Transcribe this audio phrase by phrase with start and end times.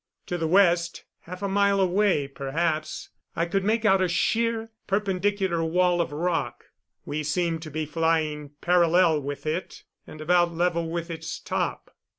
[0.25, 5.63] To the west, half a mile away, perhaps, I could make out a sheer, perpendicular
[5.63, 6.71] wall of rock.
[7.05, 11.95] We seemed to be flying parallel with it and about level with its top.